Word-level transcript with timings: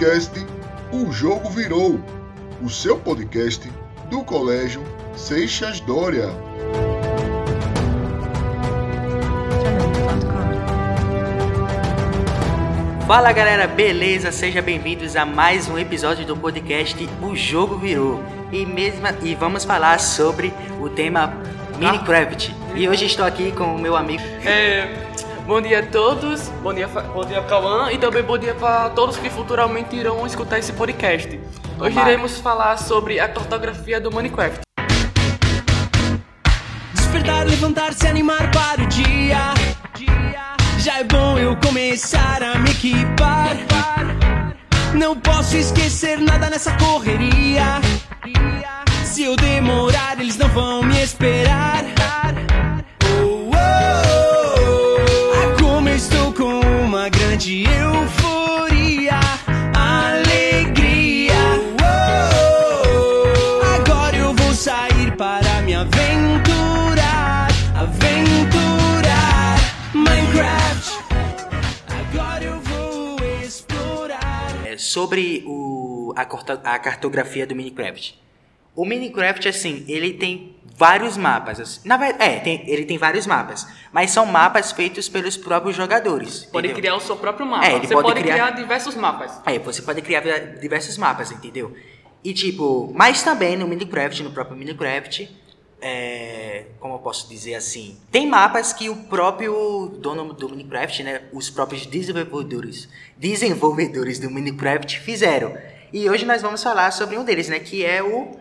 podcast 0.00 0.46
O 0.90 1.12
Jogo 1.12 1.50
Virou, 1.50 2.00
o 2.62 2.70
seu 2.70 2.98
podcast 2.98 3.70
do 4.08 4.24
Colégio 4.24 4.82
Seixas 5.14 5.78
Dória. 5.78 6.26
Fala 13.06 13.30
galera, 13.32 13.66
beleza? 13.66 14.32
Sejam 14.32 14.62
bem-vindos 14.62 15.16
a 15.16 15.26
mais 15.26 15.68
um 15.68 15.78
episódio 15.78 16.24
do 16.24 16.34
podcast 16.34 17.06
O 17.20 17.36
Jogo 17.36 17.76
Virou. 17.76 18.24
E, 18.50 18.64
mesma, 18.64 19.14
e 19.22 19.34
vamos 19.34 19.66
falar 19.66 20.00
sobre 20.00 20.50
o 20.80 20.88
tema 20.88 21.34
Minecraft. 21.78 22.56
E 22.74 22.88
hoje 22.88 23.04
estou 23.04 23.26
aqui 23.26 23.52
com 23.52 23.76
o 23.76 23.78
meu 23.78 23.94
amigo. 23.94 24.22
É, 24.46 25.10
bom 25.50 25.60
dia 25.60 25.80
a 25.80 25.82
todos, 25.82 26.48
bom 26.62 26.72
dia, 26.72 26.86
bom 26.86 27.24
dia 27.24 27.42
Cauã 27.42 27.90
e 27.90 27.98
também 27.98 28.22
bom 28.22 28.38
dia 28.38 28.54
para 28.54 28.88
todos 28.90 29.16
que 29.16 29.28
futuramente 29.28 29.96
irão 29.96 30.24
escutar 30.24 30.60
esse 30.60 30.72
podcast. 30.72 31.40
Hoje 31.76 31.98
iremos 31.98 32.38
falar 32.38 32.76
sobre 32.76 33.18
a 33.18 33.28
cartografia 33.28 34.00
do 34.00 34.12
Minecraft. 34.12 34.60
Despertar, 36.94 37.48
levantar, 37.48 37.92
se 37.94 38.06
animar 38.06 38.48
para 38.52 38.80
o 38.80 38.86
dia. 38.86 39.52
Já 40.78 41.00
é 41.00 41.04
bom 41.04 41.36
eu 41.36 41.56
começar 41.56 42.44
a 42.44 42.56
me 42.56 42.70
equipar. 42.70 43.56
Não 44.94 45.18
posso 45.18 45.56
esquecer 45.56 46.20
nada 46.20 46.48
nessa 46.48 46.70
correria. 46.76 47.80
Se 49.04 49.24
eu 49.24 49.34
demorar, 49.34 50.16
eles 50.20 50.36
não 50.36 50.48
vão 50.50 50.84
me 50.84 51.02
esperar. 51.02 51.49
Sobre 74.80 75.42
o, 75.46 76.12
a, 76.16 76.22
a 76.74 76.78
cartografia 76.78 77.46
do 77.46 77.54
Minecraft. 77.54 78.18
O 78.74 78.84
Minecraft, 78.84 79.48
assim, 79.48 79.84
ele 79.88 80.14
tem 80.14 80.56
vários 80.76 81.16
mapas. 81.16 81.60
assim. 81.60 81.80
Na 81.86 81.96
verdade, 81.96 82.22
é, 82.24 82.38
tem- 82.40 82.62
ele 82.66 82.84
tem 82.84 82.96
vários 82.96 83.26
mapas. 83.26 83.66
Mas 83.92 84.10
são 84.10 84.24
mapas 84.24 84.72
feitos 84.72 85.08
pelos 85.08 85.36
próprios 85.36 85.76
jogadores. 85.76 86.44
Pode 86.46 86.68
entendeu? 86.68 86.80
criar 86.82 86.96
o 86.96 87.00
seu 87.00 87.16
próprio 87.16 87.44
mapa. 87.46 87.66
É, 87.66 87.78
Você 87.80 87.92
pode 87.94 88.08
pode, 88.08 88.20
criar- 88.20 88.34
criar... 88.34 88.50
diversos 88.52 88.94
mapas. 88.94 89.40
Aí 89.44 89.58
você 89.58 89.82
pode 89.82 90.00
criar 90.02 90.20
diversos 90.60 90.96
mapas, 90.96 91.30
entendeu? 91.32 91.74
E 92.22 92.32
tipo, 92.32 92.92
mas 92.94 93.22
também 93.22 93.56
no 93.56 93.66
Minecraft, 93.66 94.22
no 94.22 94.30
próprio 94.30 94.56
Minecraft, 94.56 95.28
é, 95.80 96.66
como 96.78 96.94
eu 96.94 96.98
posso 96.98 97.28
dizer 97.28 97.54
assim, 97.54 97.98
tem 98.10 98.26
mapas 98.26 98.72
que 98.72 98.88
o 98.88 98.96
próprio 98.96 99.92
dono 99.98 100.32
do 100.32 100.48
Minecraft, 100.48 101.02
né, 101.02 101.22
os 101.32 101.50
próprios 101.50 101.86
desenvolvedores, 101.86 102.88
desenvolvedores 103.16 104.18
do 104.18 104.30
Minecraft 104.30 105.00
fizeram. 105.00 105.56
E 105.92 106.08
hoje 106.08 106.24
nós 106.24 106.42
vamos 106.42 106.62
falar 106.62 106.90
sobre 106.92 107.16
um 107.18 107.24
deles, 107.24 107.48
né, 107.48 107.58
que 107.58 107.84
é 107.84 108.02
o, 108.02 108.36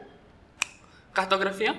Cartografia? 1.14 1.76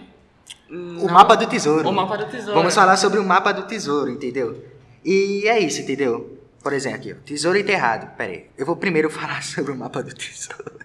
o 0.70 1.08
mapa 1.08 1.36
do 1.36 1.46
tesouro. 1.46 1.88
O 1.88 1.92
mapa 1.92 2.16
do 2.16 2.26
tesouro. 2.26 2.54
Vamos 2.54 2.74
falar 2.74 2.96
sobre 2.96 3.18
o 3.18 3.24
mapa 3.24 3.52
do 3.52 3.62
tesouro, 3.62 4.10
entendeu? 4.10 4.64
E 5.04 5.46
é 5.46 5.58
isso, 5.58 5.80
entendeu? 5.80 6.38
Por 6.62 6.72
exemplo, 6.72 6.98
aqui, 6.98 7.12
ó, 7.12 7.16
tesouro 7.24 7.58
enterrado. 7.58 8.14
Pera 8.16 8.32
aí, 8.32 8.46
eu 8.56 8.66
vou 8.66 8.76
primeiro 8.76 9.08
falar 9.10 9.42
sobre 9.42 9.72
o 9.72 9.76
mapa 9.76 10.02
do 10.02 10.14
tesouro. 10.14 10.79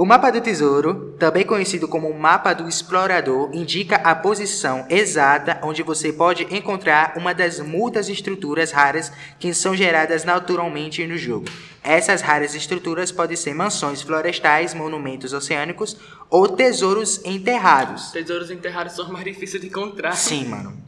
O 0.00 0.06
mapa 0.06 0.32
do 0.32 0.40
tesouro, 0.40 1.14
também 1.18 1.44
conhecido 1.44 1.86
como 1.86 2.08
o 2.08 2.18
mapa 2.18 2.54
do 2.54 2.66
explorador, 2.66 3.50
indica 3.52 3.96
a 3.96 4.14
posição 4.14 4.86
exata 4.88 5.60
onde 5.62 5.82
você 5.82 6.10
pode 6.10 6.44
encontrar 6.44 7.12
uma 7.18 7.34
das 7.34 7.60
muitas 7.60 8.08
estruturas 8.08 8.72
raras 8.72 9.12
que 9.38 9.52
são 9.52 9.76
geradas 9.76 10.24
naturalmente 10.24 11.06
no 11.06 11.18
jogo. 11.18 11.44
Essas 11.84 12.22
raras 12.22 12.54
estruturas 12.54 13.12
podem 13.12 13.36
ser 13.36 13.52
mansões 13.52 14.00
florestais, 14.00 14.72
monumentos 14.72 15.34
oceânicos 15.34 15.98
ou 16.30 16.48
tesouros 16.48 17.22
enterrados. 17.22 18.10
Tesouros 18.10 18.50
enterrados 18.50 18.94
são 18.94 19.12
mais 19.12 19.26
difíceis 19.26 19.60
de 19.60 19.68
encontrar. 19.68 20.12
Sim, 20.12 20.46
mano. 20.46 20.78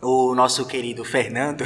O 0.00 0.32
nosso 0.32 0.64
querido 0.64 1.04
Fernando, 1.04 1.64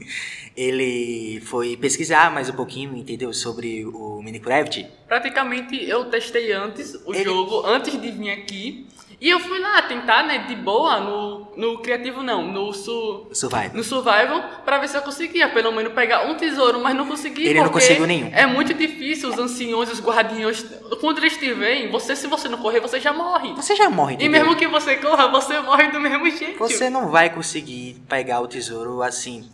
ele 0.56 1.40
foi 1.46 1.76
pesquisar 1.76 2.30
mais 2.32 2.48
um 2.48 2.52
pouquinho, 2.52 2.96
entendeu? 2.96 3.32
Sobre 3.32 3.84
o 3.86 4.20
Minecraft. 4.22 4.86
Praticamente 5.08 5.76
eu 5.88 6.04
testei 6.06 6.52
antes 6.52 6.94
o 7.06 7.14
Ele- 7.14 7.24
jogo, 7.24 7.64
antes 7.66 8.00
de 8.00 8.10
vir 8.10 8.30
aqui. 8.30 8.86
E 9.20 9.28
eu 9.28 9.38
fui 9.38 9.58
lá 9.58 9.82
tentar, 9.82 10.22
né, 10.26 10.46
de 10.48 10.56
boa, 10.56 10.98
no, 10.98 11.48
no 11.54 11.78
criativo 11.82 12.22
não, 12.22 12.50
no, 12.50 12.72
su, 12.72 13.26
Survival. 13.34 13.70
no 13.74 13.84
survival, 13.84 14.42
pra 14.64 14.78
ver 14.78 14.88
se 14.88 14.96
eu 14.96 15.02
conseguia 15.02 15.46
pelo 15.50 15.70
menos 15.72 15.92
pegar 15.92 16.24
um 16.26 16.36
tesouro, 16.38 16.80
mas 16.82 16.96
não 16.96 17.04
consegui. 17.06 17.46
Ele 17.46 17.60
não 17.60 17.68
conseguiu 17.68 18.06
nenhum. 18.06 18.30
É 18.32 18.46
muito 18.46 18.72
difícil 18.72 19.28
os 19.28 19.38
anciões, 19.38 19.92
os 19.92 20.00
guardiões, 20.00 20.64
quando 21.02 21.18
eles 21.18 21.36
te 21.36 21.52
veem, 21.52 21.90
você, 21.90 22.16
se 22.16 22.26
você 22.28 22.48
não 22.48 22.56
correr, 22.56 22.80
você 22.80 22.98
já 22.98 23.12
morre. 23.12 23.52
Você 23.52 23.76
já 23.76 23.90
morre, 23.90 24.12
E 24.12 24.14
entendeu? 24.24 24.40
mesmo 24.40 24.56
que 24.56 24.66
você 24.66 24.96
corra, 24.96 25.28
você 25.28 25.60
morre 25.60 25.88
do 25.88 26.00
mesmo 26.00 26.30
jeito. 26.30 26.58
Você 26.58 26.88
não 26.88 27.10
vai 27.10 27.28
conseguir 27.28 28.00
pegar 28.08 28.40
o 28.40 28.48
tesouro 28.48 29.02
assim, 29.02 29.50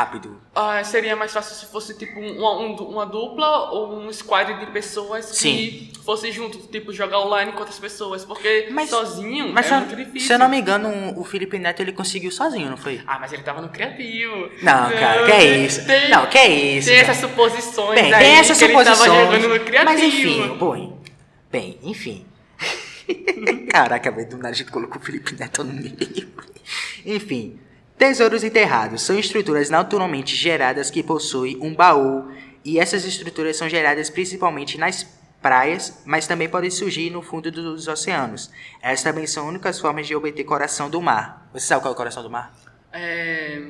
rápido. 0.00 0.38
Ah, 0.54 0.84
seria 0.84 1.16
mais 1.16 1.32
fácil 1.32 1.54
se 1.56 1.64
fosse 1.72 1.96
tipo 1.96 2.20
um- 2.20 2.36
uma, 2.38 2.58
um- 2.58 2.74
uma 2.90 3.06
dupla 3.06 3.70
ou 3.70 3.96
um 3.98 4.12
squad 4.12 4.52
de 4.60 4.66
pessoas 4.66 5.38
que 5.40 5.90
fosse 6.04 6.30
junto, 6.30 6.58
tipo 6.68 6.92
jogar 6.92 7.18
online 7.20 7.52
com 7.52 7.60
outras 7.60 7.78
pessoas, 7.78 8.22
porque 8.22 8.68
Mas- 8.70 8.90
sozinho 8.90 9.50
Mas 9.54 9.64
é 9.64 9.68
se 9.70 9.74
eu- 9.74 9.78
muito 9.80 9.96
difícil. 9.96 10.26
se 10.28 10.32
eu 10.34 10.38
não 10.38 10.50
me 10.50 10.58
engano, 10.60 11.18
o 11.18 11.24
Felipe 11.24 11.58
Neto 11.58 11.80
ele 11.80 11.92
conseguiu 11.92 12.30
sozinho, 12.30 12.68
não 12.68 12.76
foi? 12.76 13.00
Ah, 13.06 13.18
mas 13.18 13.32
ele 13.32 13.42
tava 13.42 13.62
no 13.62 13.70
criativo. 13.70 14.50
Não, 14.62 14.90
cara, 14.90 15.24
que 15.24 15.32
é 15.32 15.56
isso? 15.64 15.86
Tem, 15.86 16.10
Não, 16.10 16.26
que 16.26 16.36
é 16.36 16.46
isso, 16.76 16.88
Tem 16.88 17.00
cara? 17.00 17.12
essas 17.12 17.30
suposições 17.30 17.98
Bem, 18.02 18.12
aí 18.12 18.22
tem 18.22 18.34
essas 18.36 18.58
que 18.58 18.64
ele 18.64 18.74
tava 18.74 18.94
suposições. 18.96 19.24
jogando 19.42 19.48
no 19.58 19.64
criativo. 19.64 19.90
Mas 19.92 20.02
enfim, 20.02 20.56
bom, 20.58 20.98
bem, 21.50 21.78
enfim. 21.82 22.26
Caraca, 23.72 24.10
velho, 24.10 24.28
do 24.28 24.36
nada 24.36 24.50
a 24.50 24.52
gente 24.52 24.70
colocou 24.70 25.00
o 25.00 25.04
Felipe 25.04 25.34
Neto 25.38 25.64
no 25.64 25.72
meio. 25.72 25.96
Enfim, 27.06 27.58
tesouros 27.98 28.44
enterrados 28.44 29.02
são 29.02 29.18
estruturas 29.18 29.70
naturalmente 29.70 30.34
geradas 30.36 30.90
que 30.90 31.02
possuem 31.02 31.58
um 31.60 31.74
baú 31.74 32.30
e 32.64 32.78
essas 32.78 33.04
estruturas 33.04 33.56
são 33.56 33.68
geradas 33.68 34.10
principalmente 34.10 34.78
nas 34.78 35.06
praias, 35.40 36.02
mas 36.04 36.26
também 36.26 36.48
podem 36.48 36.70
surgir 36.70 37.10
no 37.10 37.22
fundo 37.22 37.50
dos 37.52 37.86
oceanos. 37.86 38.50
Essas 38.82 39.04
também 39.04 39.26
são 39.26 39.48
únicas 39.48 39.78
formas 39.78 40.06
de 40.06 40.16
obter 40.16 40.44
coração 40.44 40.90
do 40.90 41.00
mar. 41.00 41.48
Você 41.52 41.66
sabe 41.66 41.82
qual 41.82 41.92
é 41.92 41.94
o 41.94 41.96
coração 41.96 42.22
do 42.22 42.30
mar? 42.30 42.52
É, 42.98 43.60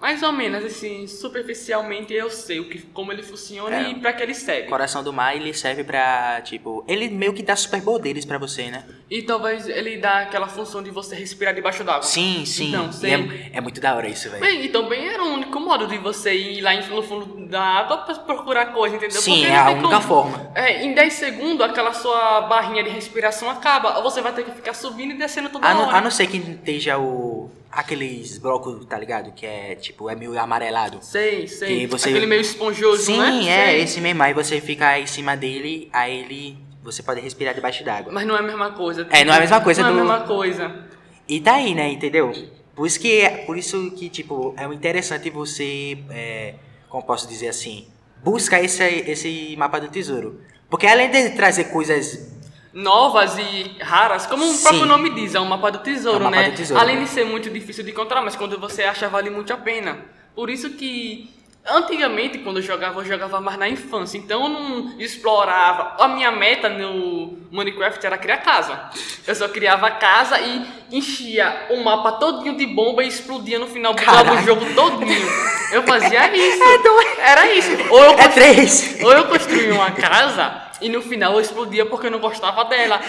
mais 0.00 0.20
ou 0.24 0.32
menos, 0.32 0.64
assim, 0.64 1.06
superficialmente 1.06 2.12
eu 2.12 2.28
sei 2.28 2.58
o 2.58 2.68
que, 2.68 2.80
como 2.92 3.12
ele 3.12 3.22
funciona 3.22 3.76
É. 3.76 3.90
e 3.90 3.94
pra 3.94 4.12
que 4.12 4.20
ele 4.20 4.34
serve. 4.34 4.66
Coração 4.68 5.04
do 5.04 5.12
mar, 5.12 5.36
ele 5.36 5.54
serve 5.54 5.84
pra, 5.84 6.40
tipo, 6.42 6.84
ele 6.88 7.08
meio 7.08 7.32
que 7.32 7.40
dá 7.40 7.54
superpoderes 7.54 8.24
pra 8.24 8.36
você, 8.36 8.68
né? 8.68 8.84
E 9.08 9.22
talvez 9.22 9.68
ele 9.68 9.98
dá 9.98 10.22
aquela 10.22 10.48
função 10.48 10.82
de 10.82 10.90
você 10.90 11.14
respirar 11.14 11.54
debaixo 11.54 11.84
d'água. 11.84 12.02
Sim, 12.02 12.44
sim. 12.44 12.70
Então, 12.70 12.90
sei. 12.90 13.12
é, 13.14 13.50
é 13.52 13.60
muito 13.60 13.80
da 13.80 13.94
hora 13.94 14.08
isso, 14.08 14.28
velho. 14.28 14.42
Bem, 14.42 14.64
e 14.64 14.68
também 14.70 15.06
era 15.06 15.22
o 15.22 15.34
único 15.34 15.60
modo 15.60 15.86
de 15.86 15.96
você 15.98 16.34
ir 16.34 16.60
lá 16.62 16.74
no 16.74 17.02
fundo 17.04 17.46
da 17.46 17.62
água 17.62 17.98
pra 17.98 18.14
procurar 18.16 18.66
coisa, 18.72 18.96
entendeu? 18.96 19.20
Sim, 19.20 19.34
Porque 19.42 19.46
é 19.46 19.56
a 19.56 19.70
única 19.70 19.88
como. 19.88 20.00
forma. 20.02 20.50
É, 20.56 20.82
em 20.82 20.94
10 20.94 21.12
segundos 21.12 21.64
aquela 21.64 21.92
sua 21.92 22.40
barrinha 22.42 22.82
de 22.82 22.90
respiração 22.90 23.48
acaba. 23.48 23.98
Ou 23.98 24.02
você 24.02 24.20
vai 24.20 24.32
ter 24.32 24.44
que 24.44 24.50
ficar 24.50 24.74
subindo 24.74 25.12
e 25.12 25.16
descendo 25.18 25.48
toda 25.48 25.64
A 25.64 25.72
não, 25.74 25.86
hora. 25.86 25.98
a 25.98 26.00
não 26.00 26.10
ser 26.10 26.26
que 26.26 26.38
esteja 26.38 26.98
o. 26.98 27.48
aqueles 27.72 28.36
blocos, 28.38 28.84
tá 28.84 28.98
ligado? 28.98 29.32
Que 29.32 29.46
é 29.46 29.74
tipo, 29.74 30.08
é 30.10 30.14
meio 30.14 30.38
amarelado. 30.38 30.98
Sei, 31.00 31.48
sei. 31.48 31.80
Que 31.80 31.86
você- 31.86 32.10
Aquele 32.10 32.26
meio 32.26 32.42
esponjoso, 32.42 33.02
Sim, 33.04 33.18
né? 33.18 33.48
é, 33.48 33.66
Sei. 33.72 33.82
esse 33.82 34.00
mesmo. 34.00 34.22
Aí 34.22 34.34
você 34.34 34.60
fica 34.60 34.98
em 34.98 35.06
cima 35.06 35.36
dele, 35.36 35.88
aí 35.92 36.18
ele. 36.20 36.58
Você 36.84 37.02
pode 37.02 37.20
respirar 37.20 37.54
debaixo 37.54 37.82
d'água. 37.84 38.12
Mas 38.12 38.26
não 38.26 38.36
é 38.36 38.40
a 38.40 38.42
mesma 38.42 38.72
coisa. 38.72 39.06
É, 39.10 39.24
não 39.24 39.32
é 39.32 39.36
a 39.36 39.40
mesma 39.40 39.60
coisa 39.60 39.82
Não 39.82 39.92
do- 39.92 39.98
é 39.98 40.00
a 40.00 40.04
mesma 40.04 40.20
coisa. 40.26 40.86
E 41.28 41.40
tá 41.40 41.54
aí, 41.54 41.74
né, 41.74 41.88
entendeu? 41.90 42.32
Por 42.74 42.86
isso 42.86 42.98
que, 42.98 43.28
por 43.46 43.56
isso 43.56 43.90
que 43.92 44.08
tipo, 44.08 44.54
é 44.58 44.64
interessante 44.66 45.30
você, 45.30 45.96
é, 46.10 46.54
como 46.88 47.04
posso 47.04 47.28
dizer 47.28 47.48
assim, 47.48 47.86
buscar 48.24 48.62
esse, 48.62 48.82
esse 48.82 49.54
mapa 49.56 49.78
do 49.80 49.88
tesouro. 49.88 50.40
Porque 50.68 50.86
além 50.86 51.08
de 51.10 51.30
trazer 51.30 51.64
coisas 51.64 52.32
Novas 52.72 53.38
e 53.38 53.76
raras, 53.80 54.26
como 54.26 54.44
o 54.44 54.52
Sim. 54.52 54.62
próprio 54.62 54.86
nome 54.86 55.10
diz, 55.10 55.34
é 55.34 55.40
um 55.40 55.44
mapa 55.44 55.70
do 55.70 55.78
tesouro, 55.78 56.24
É 56.24 56.28
um 56.28 56.30
mapa 56.30 56.42
né? 56.42 56.50
do 56.50 56.56
tesouro, 56.56 56.80
Além 56.80 56.96
né? 56.96 57.04
de 57.04 57.10
ser 57.10 57.24
muito 57.24 57.50
difícil 57.50 57.84
de 57.84 57.90
encontrar, 57.90 58.22
mas 58.22 58.34
quando 58.34 58.58
você 58.58 58.82
acha 58.84 59.08
vale 59.08 59.28
muito 59.30 59.52
a 59.52 59.56
pena. 59.56 59.98
Por 60.34 60.48
isso 60.48 60.70
que 60.70 61.30
Antigamente, 61.64 62.38
quando 62.38 62.56
eu 62.56 62.62
jogava, 62.62 63.00
eu 63.00 63.04
jogava 63.04 63.40
mais 63.40 63.56
na 63.56 63.68
infância, 63.68 64.18
então 64.18 64.42
eu 64.42 64.48
não 64.48 65.00
explorava. 65.00 65.94
A 66.02 66.08
minha 66.08 66.32
meta 66.32 66.68
no 66.68 67.38
Minecraft 67.52 68.04
era 68.04 68.18
criar 68.18 68.38
casa. 68.38 68.90
Eu 69.24 69.34
só 69.34 69.48
criava 69.48 69.88
casa 69.92 70.40
e 70.40 70.66
enchia 70.92 71.66
o 71.70 71.82
mapa 71.82 72.12
todinho 72.12 72.56
de 72.56 72.66
bomba 72.66 73.02
e 73.02 73.08
explodia 73.08 73.58
no 73.58 73.66
final, 73.66 73.94
bugava 73.94 74.24
Caraca. 74.24 74.42
o 74.42 74.44
jogo 74.44 74.74
todinho. 74.74 75.28
Eu 75.72 75.82
fazia 75.84 76.28
isso. 76.36 76.62
É. 76.62 77.30
Era 77.30 77.50
isso. 77.52 77.70
Ou 77.90 78.02
eu, 78.04 78.10
É 78.18 78.28
três. 78.28 78.98
ou 79.02 79.12
eu 79.12 79.24
construía 79.26 79.72
uma 79.74 79.90
casa 79.92 80.70
e 80.82 80.88
no 80.88 81.00
final 81.00 81.34
eu 81.34 81.40
explodia 81.40 81.86
porque 81.86 82.08
eu 82.08 82.10
não 82.10 82.18
gostava 82.18 82.64
dela. 82.64 83.00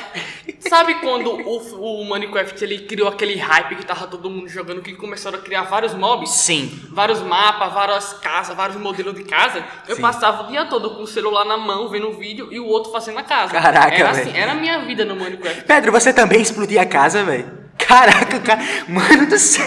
Sabe 0.60 0.96
quando 0.96 1.32
o, 1.32 2.02
o 2.02 2.06
Minecraft 2.10 2.64
ele 2.64 2.80
criou 2.80 3.08
aquele 3.10 3.36
hype 3.36 3.76
que 3.76 3.86
tava 3.86 4.08
todo 4.08 4.30
mundo 4.30 4.48
jogando, 4.48 4.82
que 4.82 4.94
começaram 4.94 5.38
a 5.38 5.42
criar 5.42 5.64
vários 5.64 5.94
mobs? 5.94 6.30
Sim. 6.30 6.72
Vários 6.92 7.20
mapas, 7.22 7.74
várias 7.74 8.14
casas, 8.14 8.56
vários 8.56 8.78
modelos 8.78 9.14
de 9.16 9.24
casa. 9.24 9.64
Eu 9.88 9.96
Sim. 9.98 10.02
passava 10.02 10.44
o 10.44 10.48
dia 10.48 10.66
todo 10.66 10.92
com 10.92 11.04
o 11.04 11.08
celular 11.08 11.44
na 11.46 11.58
mão, 11.58 11.90
vendo 11.90 12.10
o 12.10 12.14
vídeo 12.14 12.48
e 12.52 12.60
o 12.60 12.66
outro 12.68 12.92
fazendo 12.92 13.20
a 13.20 13.24
casa. 13.24 13.52
Caraca, 13.52 13.94
era 13.94 14.10
assim, 14.12 14.32
era 14.38 14.52
a 14.54 14.56
minha 14.56 14.80
vida 14.86 15.04
no 15.04 15.16
Minecraft. 15.16 15.64
Pedro, 15.66 15.92
você 15.92 16.14
também 16.14 16.42
explodia 16.42 16.82
a 16.84 16.86
casa, 16.86 17.24
velho? 17.24 17.64
Caraca, 17.88 18.40
cara. 18.40 18.62
Mano 18.88 19.28
do 19.28 19.38
céu. 19.38 19.66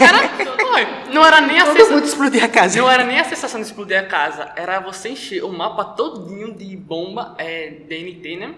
Não 1.13 1.25
era 1.25 1.41
nem 1.41 1.59
a 1.59 1.65
Todo 1.65 1.73
sensação. 1.75 1.95
mundo 1.97 2.05
explodia 2.05 2.45
a 2.45 2.49
casa. 2.49 2.79
Não 2.79 2.91
era 2.91 3.05
nem 3.05 3.19
a 3.19 3.25
sensação 3.25 3.61
de 3.61 3.67
explodir 3.67 3.99
a 3.99 4.03
casa, 4.05 4.53
era 4.57 4.81
você 4.81 5.11
encher 5.11 5.43
o 5.43 5.49
mapa 5.53 5.85
todinho 5.85 6.55
de 6.55 6.77
bomba, 6.77 7.35
é, 7.39 7.71
DNT, 7.89 8.37
né? 8.37 8.55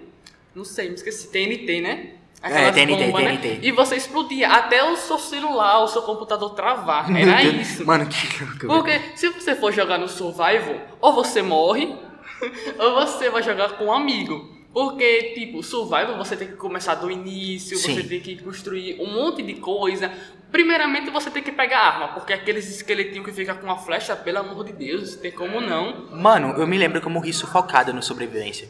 Não 0.55 0.65
sei, 0.65 0.89
me 0.89 0.95
esqueci, 0.97 1.29
TNT, 1.29 1.81
né? 1.81 2.15
É, 2.43 2.71
TNT, 2.73 3.07
bombas, 3.07 3.25
né? 3.25 3.37
TNT. 3.37 3.59
E 3.63 3.73
você 3.73 3.97
explodia 3.97 4.49
até 4.49 4.83
o 4.83 4.97
seu 4.97 5.19
celular, 5.19 5.81
o 5.83 5.89
seu 5.89 6.03
computador 6.03 6.51
travar. 6.55 7.15
Era 7.17 7.43
isso. 7.43 7.87
Mano, 7.87 8.07
que 8.07 8.45
louco. 8.65 8.67
Porque 8.67 9.01
se 9.15 9.29
você 9.29 9.55
for 9.55 9.73
jogar 9.73 9.99
no 9.99 10.09
survival, 10.09 10.77
ou 11.01 11.13
você 11.13 11.43
morre, 11.43 11.95
ou 12.79 12.95
você 12.95 13.31
vai 13.31 13.43
jogar 13.43 13.71
com 13.75 13.87
um 13.87 13.93
amigo. 13.93 14.58
Porque, 14.73 15.35
tipo, 15.35 15.63
survival 15.63 16.17
você 16.19 16.37
tem 16.37 16.49
que 16.49 16.55
começar 16.55 16.95
do 16.97 17.11
início, 17.11 17.77
Sim. 17.77 17.95
você 17.95 18.03
tem 18.05 18.21
que 18.21 18.37
construir 18.43 19.01
um 19.01 19.13
monte 19.13 19.43
de 19.43 19.55
coisa. 19.55 20.13
Primeiramente 20.53 21.11
você 21.11 21.31
tem 21.31 21.43
que 21.43 21.51
pegar 21.53 21.79
arma, 21.81 22.09
porque 22.09 22.33
aqueles 22.33 22.69
esqueletinhos 22.71 23.25
que 23.27 23.33
ficam 23.33 23.57
com 23.57 23.71
a 23.71 23.77
flecha, 23.77 24.15
pelo 24.15 24.39
amor 24.39 24.65
de 24.65 24.73
Deus, 24.73 25.17
tem 25.17 25.33
como 25.33 25.61
não. 25.61 26.07
Mano, 26.13 26.55
eu 26.59 26.67
me 26.67 26.79
lembro 26.79 27.01
que 27.01 27.07
eu 27.07 27.11
morri 27.11 27.33
sufocado 27.33 27.93
no 27.93 28.03
sobrevivência. 28.03 28.69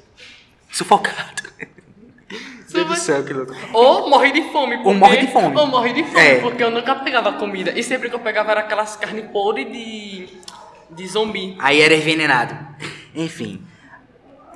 Sufocado. 0.71 1.43
Deus 2.71 2.87
do 2.87 2.97
céu, 2.97 3.25
que 3.25 3.33
louco. 3.33 3.55
Ou 3.73 4.11
morre 4.11 4.31
de 4.31 4.43
fome. 4.53 4.77
Porque, 4.79 4.99
morre 4.99 5.17
de 5.19 5.27
fome. 5.29 5.57
Ou 5.57 5.67
morre 5.67 5.93
de 5.95 6.05
fome, 6.05 6.21
É. 6.21 6.41
porque 6.41 6.63
eu 6.63 6.71
nunca 6.71 6.95
pegava 6.97 7.33
comida. 7.33 7.73
E 7.79 7.83
sempre 7.83 8.09
que 8.11 8.15
eu 8.15 8.21
pegava 8.21 8.51
era 8.51 8.61
aquelas 8.61 8.95
carnes 8.97 9.25
podres 9.33 9.71
de, 9.73 10.29
de 10.91 11.07
zumbi. 11.07 11.57
Aí 11.59 11.81
era 11.81 11.95
envenenado. 11.95 12.55
Enfim. 13.15 13.63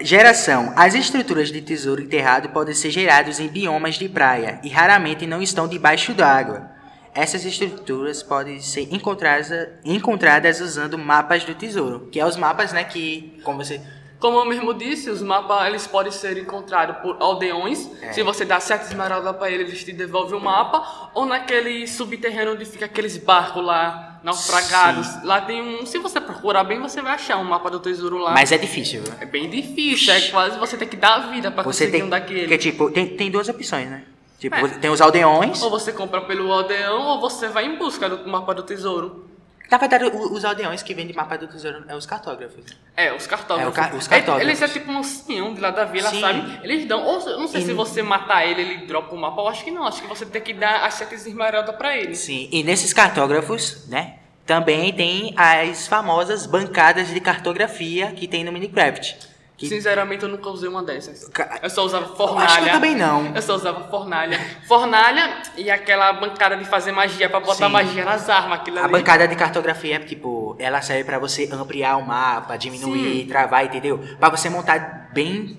Geração. 0.05 0.73
As 0.77 0.95
estruturas 0.95 1.51
de 1.53 1.61
tesouro 1.61 2.03
enterrado 2.03 2.49
podem 2.49 2.75
ser 2.75 2.91
geradas 2.91 3.39
em 3.39 3.47
biomas 3.47 3.95
de 3.95 4.09
praia 4.09 4.61
e 4.65 4.69
raramente 4.69 5.27
não 5.27 5.41
estão 5.41 5.69
debaixo 5.69 6.13
d'água. 6.13 6.71
Essas 7.15 7.45
estruturas 7.45 8.23
podem 8.23 8.61
ser 8.61 8.89
encontradas, 8.93 9.69
encontradas 9.85 10.61
usando 10.61 10.99
mapas 10.99 11.45
do 11.45 11.55
tesouro, 11.55 12.09
que 12.11 12.19
é 12.19 12.27
os 12.27 12.37
mapas, 12.37 12.73
né, 12.73 12.85
que 12.85 13.39
como 13.45 13.63
você 13.63 13.81
Como 14.19 14.39
eu 14.39 14.45
mesmo 14.45 14.75
disse, 14.75 15.09
os 15.11 15.23
mapas 15.23 15.67
eles 15.67 15.87
podem 15.87 16.11
ser 16.11 16.37
encontrados 16.39 16.97
por 16.97 17.17
aldeões. 17.21 17.89
É. 18.03 18.13
Se 18.13 18.23
você 18.23 18.45
dá 18.45 18.59
sete 18.59 18.87
esmeraldas 18.87 19.37
para 19.37 19.51
eles, 19.51 19.69
eles 19.69 19.85
te 19.85 19.93
devolvem 19.93 20.39
o 20.39 20.41
mapa. 20.41 21.11
Ou 21.15 21.27
naquele 21.27 21.87
subterrâneo 21.87 22.55
onde 22.55 22.65
fica 22.65 22.87
aqueles 22.87 23.17
barcos 23.19 23.65
lá, 23.65 24.12
naufragados. 24.23 25.23
Lá 25.25 25.41
tem 25.41 25.61
um. 25.63 25.87
Se 25.87 25.99
você 25.99 26.21
procurar 26.21 26.65
bem, 26.65 26.81
você 26.81 27.01
vai 27.03 27.13
achar 27.15 27.39
um 27.39 27.45
mapa 27.45 27.71
do 27.71 27.81
tesouro 27.81 28.19
lá. 28.19 28.33
Mas 28.33 28.53
é 28.53 28.59
difícil. 28.59 29.03
viu? 29.03 29.13
É 29.21 29.27
bem 29.27 29.49
difícil, 29.51 30.13
é 30.13 30.21
quase 30.31 30.59
você 30.59 30.77
tem 30.77 30.89
que 30.89 30.97
dar 30.97 31.15
a 31.15 31.19
vida 31.31 31.51
para 31.51 31.63
Você 31.63 31.85
conseguir 31.87 31.93
tem 31.93 32.03
um 32.03 32.09
daquele. 32.09 32.47
que 32.49 32.59
tipo, 32.59 32.91
tem, 32.91 33.07
tem 33.17 33.31
duas 33.31 33.49
opções, 33.49 33.89
né? 33.89 34.05
Tipo, 34.39 34.57
É. 34.57 34.69
tem 34.69 34.91
os 34.91 35.01
aldeões. 35.01 35.63
Ou 35.63 35.71
você 35.71 35.93
compra 35.93 36.21
pelo 36.23 36.53
aldeão, 36.53 37.03
ou 37.07 37.21
você 37.21 37.49
vai 37.49 37.65
em 37.67 37.77
busca 37.77 38.09
do 38.09 38.29
mapa 38.29 38.53
do 38.55 38.63
tesouro. 38.63 39.25
Na 39.73 39.79
verdade, 39.79 40.05
os 40.05 40.45
aldeões 40.45 40.83
que 40.83 40.93
vendem 40.93 41.17
mapa 41.17 41.39
do 41.39 41.47
tesouro 41.49 41.83
é 41.89 41.97
os 41.97 42.05
cartógrafos. 42.05 42.63
É, 42.95 43.11
os 43.15 43.27
cartógrafos. 43.27 43.73
É, 43.73 43.81
ca- 43.91 43.97
os 43.97 44.07
cartógrafos. 44.07 44.43
Eles 44.47 44.61
é 44.61 44.69
tipo 44.69 44.93
um 44.93 45.03
senhor 45.03 45.55
de 45.55 45.61
lá 45.63 45.71
da 45.71 45.87
vila, 45.87 46.11
Sim. 46.11 46.21
sabe? 46.21 46.61
Eles 46.63 46.85
dão. 46.87 47.03
Ou 47.03 47.19
não 47.39 47.49
sei 47.49 47.63
E- 47.63 47.65
se 47.65 47.73
você 47.73 48.03
matar 48.03 48.47
ele, 48.47 48.61
ele 48.61 48.87
dropa 48.87 49.15
o 49.15 49.19
mapa. 49.19 49.41
Eu 49.41 49.49
acho 49.49 49.65
que 49.65 49.71
não. 49.71 49.87
Acho 49.87 50.03
que 50.03 50.07
você 50.09 50.27
tem 50.27 50.43
que 50.43 50.53
dar 50.53 50.85
as 50.85 50.93
sete 50.93 51.15
esmeraldas 51.15 51.75
pra 51.75 51.97
ele. 51.97 52.15
Sim, 52.15 52.51
e 52.53 52.63
nesses 52.63 52.93
cartógrafos, 52.93 53.89
né? 53.89 54.17
Também 54.45 54.93
tem 54.93 55.33
as 55.39 55.87
famosas 55.87 56.45
bancadas 56.45 57.09
de 57.09 57.19
cartografia 57.19 58.13
que 58.13 58.29
tem 58.29 58.45
no 58.45 58.53
Minecraft. 58.53 59.17
Que 59.62 59.69
Sinceramente, 59.69 60.25
eu 60.25 60.29
nunca 60.29 60.49
usei 60.50 60.69
uma 60.69 60.82
dessas. 60.82 61.31
Eu 61.62 61.70
só 61.70 61.85
usava 61.85 62.17
fornalha. 62.17 62.47
acho 62.49 62.62
que 62.62 62.69
eu 62.69 62.73
também 62.73 62.97
não. 62.97 63.32
Eu 63.32 63.41
só 63.41 63.55
usava 63.55 63.85
fornalha. 63.88 64.37
Fornalha 64.67 65.41
e 65.56 65.70
aquela 65.70 66.12
bancada 66.14 66.56
de 66.56 66.64
fazer 66.64 66.91
magia 66.91 67.29
pra 67.31 67.38
botar 67.38 67.67
Sim. 67.67 67.73
magia 67.73 68.05
nas 68.05 68.29
armas. 68.29 68.59
Aquilo 68.59 68.79
A 68.81 68.82
ali. 68.82 68.91
bancada 68.93 69.29
de 69.29 69.37
cartografia, 69.37 70.00
tipo, 70.00 70.56
ela 70.59 70.82
serve 70.82 71.05
pra 71.05 71.20
você 71.20 71.49
ampliar 71.53 71.97
o 71.97 72.05
mapa, 72.05 72.56
diminuir, 72.56 73.20
Sim. 73.20 73.26
travar, 73.29 73.64
entendeu? 73.64 74.00
Pra 74.19 74.29
você 74.31 74.50
montar 74.50 75.11
bem 75.14 75.56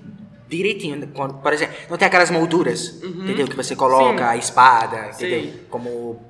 direitinho. 0.49 1.07
Quando- 1.15 1.35
Por 1.35 1.53
exemplo, 1.53 1.73
não 1.89 1.97
tem 1.97 2.05
aquelas 2.05 2.29
molduras, 2.29 3.01
entendeu? 3.01 3.47
Que 3.47 3.55
você 3.55 3.73
coloca 3.73 4.05
Uhum. 4.11 4.17
Sim. 4.17 4.23
a 4.23 4.35
espada, 4.35 5.09
entendeu? 5.13 5.53
Como 5.69 6.21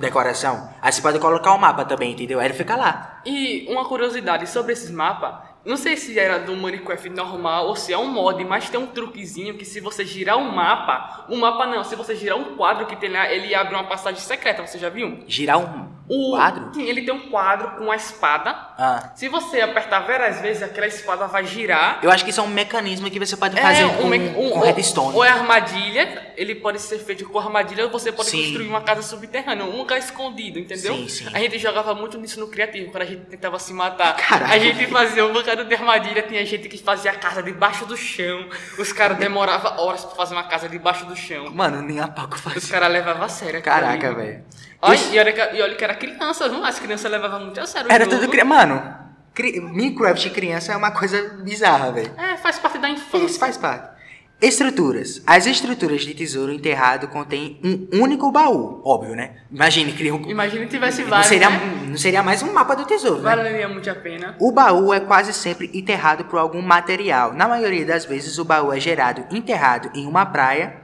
decoração. 0.00 0.68
Aí 0.82 0.92
você 0.92 1.00
pode 1.00 1.18
colocar 1.20 1.52
o 1.52 1.58
mapa 1.58 1.84
também, 1.84 2.12
entendeu? 2.12 2.40
Aí 2.40 2.46
ele 2.46 2.54
fica 2.54 2.74
lá. 2.76 3.20
E 3.24 3.66
uma 3.70 3.84
curiosidade 3.84 4.48
sobre 4.48 4.72
esses 4.72 4.90
mapas, 4.90 5.48
não 5.64 5.76
sei 5.76 5.96
se 5.96 6.18
era 6.18 6.38
do 6.38 6.56
Minecraft 6.56 7.10
normal 7.10 7.68
ou 7.68 7.76
se 7.76 7.92
é 7.92 7.98
um 7.98 8.06
mod, 8.06 8.42
mas 8.44 8.70
tem 8.70 8.80
um 8.80 8.86
truquezinho 8.86 9.54
que 9.58 9.64
se 9.64 9.80
você 9.80 10.04
girar 10.04 10.38
um 10.38 10.50
mapa, 10.50 11.26
um 11.28 11.36
mapa 11.36 11.66
não, 11.66 11.84
se 11.84 11.94
você 11.94 12.16
girar 12.16 12.38
um 12.38 12.56
quadro 12.56 12.86
que 12.86 12.96
tem 12.96 13.10
lá, 13.10 13.30
ele 13.30 13.54
abre 13.54 13.74
uma 13.74 13.84
passagem 13.84 14.20
secreta, 14.20 14.66
você 14.66 14.78
já 14.78 14.88
viu? 14.88 15.20
Girar 15.26 15.58
um 15.58 15.99
O 16.12 16.30
quadro? 16.32 16.74
Sim, 16.74 16.82
ele 16.88 17.02
tem 17.02 17.14
um 17.14 17.30
quadro 17.30 17.70
com 17.76 17.90
a 17.90 17.94
espada. 17.94 18.50
Ah. 18.76 19.12
Se 19.14 19.28
você 19.28 19.60
apertar 19.60 20.00
várias 20.00 20.40
vezes, 20.40 20.60
aquela 20.62 20.86
espada 20.88 21.28
vai 21.28 21.46
girar. 21.46 22.00
Eu 22.02 22.10
acho 22.10 22.24
que 22.24 22.30
isso 22.30 22.40
é 22.40 22.42
um 22.42 22.48
mecanismo 22.48 23.08
que 23.08 23.18
você 23.18 23.36
pode 23.36 23.60
fazer 23.60 23.86
com, 23.96 24.02
um 24.04 24.08
me- 24.08 24.18
um- 24.30 24.50
com 24.50 24.58
redstone. 24.60 25.14
Ou 25.14 25.24
é 25.24 25.28
armadilha, 25.28 26.32
ele 26.36 26.56
pode 26.56 26.80
ser 26.80 26.98
feito 26.98 27.28
com 27.28 27.38
armadilha, 27.38 27.84
ou 27.84 27.90
você 27.90 28.10
pode 28.10 28.28
Sim. 28.30 28.42
construir 28.42 28.66
uma 28.66 28.80
casa 28.80 29.02
subterrânea, 29.02 29.64
um 29.64 29.76
lugar 29.76 29.98
escondido, 29.98 30.58
entendeu? 30.58 30.94
Sim, 30.96 31.08
sim. 31.08 31.28
A 31.32 31.38
gente 31.38 31.58
jogava 31.58 31.94
muito 31.94 32.18
nisso 32.18 32.40
no 32.40 32.48
criativo, 32.48 32.90
quando 32.90 33.02
a 33.02 33.06
gente 33.06 33.26
tentava 33.26 33.58
se 33.60 33.72
matar. 33.72 34.16
Caraca. 34.16 34.52
A 34.52 34.58
gente 34.58 34.86
fazia 34.88 35.24
um 35.24 35.32
bocado 35.32 35.64
de 35.64 35.74
armadilha, 35.74 36.22
tinha 36.22 36.44
gente 36.44 36.68
que 36.68 36.78
fazia 36.78 37.12
a 37.12 37.14
casa 37.14 37.40
debaixo 37.42 37.86
do 37.86 37.96
chão. 37.96 38.48
Os 38.78 38.92
caras 38.92 39.16
demoravam 39.16 39.78
horas 39.78 40.04
pra 40.04 40.16
fazer 40.16 40.34
uma 40.34 40.44
casa 40.44 40.68
debaixo 40.68 41.04
do 41.06 41.14
chão. 41.14 41.50
Mano, 41.54 41.80
nem 41.82 42.00
a 42.00 42.08
pouco 42.08 42.34
Os 42.34 42.40
faz. 42.40 42.68
caras 42.68 42.90
levavam 42.90 43.22
a 43.22 43.28
sério. 43.28 43.62
Caraca, 43.62 44.12
velho. 44.12 44.42
Olha, 44.82 44.94
Isso- 44.94 45.14
e, 45.14 45.18
olha 45.18 45.32
que, 45.32 45.56
e 45.56 45.62
olha 45.62 45.74
que 45.74 45.84
era 45.84 45.94
criança, 45.94 46.48
viu? 46.48 46.64
As 46.64 46.78
crianças 46.78 47.10
levavam 47.10 47.40
muito 47.40 47.60
a 47.60 47.66
sério. 47.66 47.90
Era 47.92 48.06
tudo 48.06 48.28
criança. 48.28 48.44
Mano, 48.48 48.94
cri... 49.34 49.60
Minecraft 49.60 50.30
criança 50.30 50.72
é 50.72 50.76
uma 50.76 50.90
coisa 50.90 51.34
bizarra, 51.42 51.92
velho. 51.92 52.12
É, 52.16 52.36
faz 52.38 52.58
parte 52.58 52.78
da 52.78 52.88
infância. 52.88 53.26
Isso 53.26 53.38
faz 53.38 53.56
parte. 53.56 54.00
Estruturas. 54.40 55.22
As 55.26 55.44
estruturas 55.44 56.00
de 56.00 56.14
tesouro 56.14 56.50
enterrado 56.50 57.08
contêm 57.08 57.60
um 57.62 58.00
único 58.02 58.32
baú. 58.32 58.80
Óbvio, 58.82 59.14
né? 59.14 59.32
Imagine, 59.52 59.92
cria 59.92 60.14
um. 60.14 60.30
Imagina 60.30 60.64
que 60.64 60.70
tivesse 60.70 61.02
Não 61.02 61.10
vários, 61.10 61.26
seria, 61.26 61.50
né? 61.50 61.60
não 61.88 61.96
seria 61.98 62.22
mais 62.22 62.42
um 62.42 62.50
mapa 62.50 62.74
do 62.74 62.86
tesouro, 62.86 63.18
né? 63.20 63.36
Valeria 63.36 63.68
muito 63.68 63.90
a 63.90 63.94
pena. 63.94 64.34
O 64.40 64.50
baú 64.50 64.94
é 64.94 65.00
quase 65.00 65.34
sempre 65.34 65.70
enterrado 65.74 66.24
por 66.24 66.38
algum 66.38 66.62
material. 66.62 67.34
Na 67.34 67.46
maioria 67.46 67.84
das 67.84 68.06
vezes, 68.06 68.38
o 68.38 68.44
baú 68.46 68.72
é 68.72 68.80
gerado 68.80 69.26
enterrado 69.30 69.90
em 69.94 70.06
uma 70.06 70.24
praia. 70.24 70.74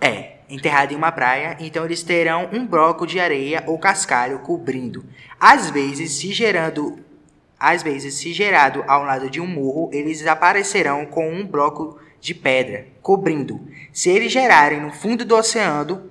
É, 0.00 0.37
enterrado 0.48 0.92
em 0.92 0.96
uma 0.96 1.12
praia, 1.12 1.56
então 1.60 1.84
eles 1.84 2.02
terão 2.02 2.48
um 2.52 2.66
bloco 2.66 3.06
de 3.06 3.20
areia 3.20 3.62
ou 3.66 3.78
cascalho 3.78 4.38
cobrindo. 4.40 5.04
Às 5.38 5.70
vezes, 5.70 6.12
se 6.12 6.32
gerando, 6.32 6.98
às 7.58 7.82
vezes, 7.82 8.14
se 8.14 8.32
gerado 8.32 8.84
ao 8.86 9.04
lado 9.04 9.28
de 9.28 9.40
um 9.40 9.46
morro, 9.46 9.90
eles 9.92 10.26
aparecerão 10.26 11.04
com 11.06 11.30
um 11.30 11.46
bloco 11.46 11.98
de 12.20 12.34
pedra 12.34 12.86
cobrindo. 13.02 13.60
Se 13.92 14.10
eles 14.10 14.32
gerarem 14.32 14.80
no 14.80 14.92
fundo 14.92 15.24
do 15.24 15.36
oceano, 15.36 16.08